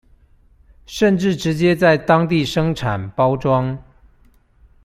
[0.87, 3.77] 甚至直接在當地生產、包裝